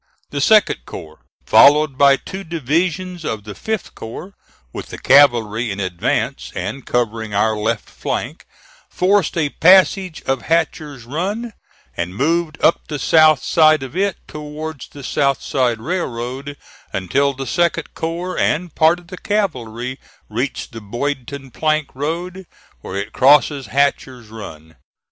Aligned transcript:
The 0.31 0.39
2d 0.39 0.83
corps, 0.85 1.19
followed 1.45 1.95
by 1.95 2.15
two 2.15 2.43
divisions 2.43 3.23
of 3.23 3.43
the 3.43 3.53
5th 3.53 3.93
corps, 3.93 4.33
with 4.73 4.87
the 4.87 4.97
cavalry 4.97 5.69
in 5.69 5.79
advance 5.79 6.51
and 6.55 6.87
covering 6.87 7.35
our 7.35 7.55
left 7.55 7.87
flank, 7.87 8.47
forced 8.89 9.37
a 9.37 9.49
passage 9.49 10.23
of 10.23 10.41
Hatcher's 10.41 11.03
Run, 11.03 11.53
and 11.95 12.15
moved 12.15 12.57
up 12.63 12.87
the 12.87 12.97
south 12.97 13.43
side 13.43 13.83
of 13.83 13.95
it 13.95 14.17
towards 14.27 14.87
the 14.87 15.03
South 15.03 15.39
Side 15.39 15.79
Railroad, 15.79 16.57
until 16.91 17.35
the 17.35 17.45
2d 17.45 17.93
corps 17.93 18.35
and 18.39 18.73
part 18.73 18.97
of 18.97 19.09
the 19.09 19.17
cavalry 19.19 19.99
reached 20.27 20.71
the 20.71 20.81
Boydton 20.81 21.51
Plank 21.51 21.89
Road 21.93 22.47
where 22.79 22.95
it 22.95 23.13
crosses 23.13 23.67
Hatcher's 23.67 24.29
Run. 24.29 24.77